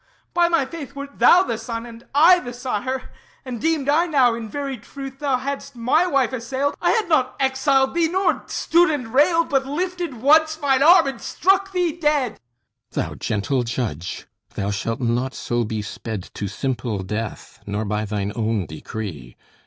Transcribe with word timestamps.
By 0.33 0.47
my 0.49 0.65
faith, 0.65 0.95
wert 0.95 1.19
thou 1.19 1.43
The 1.43 1.59
son, 1.59 1.85
and 1.85 2.03
I 2.15 2.39
the 2.39 2.53
sire; 2.53 3.11
and 3.45 3.61
deemed 3.61 3.87
I 3.87 4.07
now 4.07 4.33
In 4.33 4.49
very 4.49 4.79
truth 4.79 5.19
thou 5.19 5.37
hadst 5.37 5.75
my 5.75 6.07
wife 6.07 6.33
assailed, 6.33 6.75
I 6.81 6.89
had 6.89 7.07
not 7.07 7.35
exiled 7.39 7.93
thee, 7.93 8.07
nor 8.09 8.41
stood 8.47 8.89
and 8.89 9.13
railed, 9.13 9.49
But 9.49 9.67
lifted 9.67 10.15
once 10.15 10.59
mine 10.59 10.81
arm, 10.81 11.05
and 11.05 11.21
struck 11.21 11.71
thee 11.71 11.91
dead! 11.99 12.39
THESEUS 12.89 13.05
Thou 13.09 13.13
gentle 13.13 13.61
judge! 13.61 14.25
Thou 14.55 14.71
shalt 14.71 15.01
not 15.01 15.35
so 15.35 15.63
be 15.63 15.83
sped 15.83 16.31
To 16.33 16.47
simple 16.47 17.03
death, 17.03 17.59
nor 17.67 17.85
by 17.85 18.05
thine 18.05 18.33
own 18.35 18.65
decree. 18.65 19.37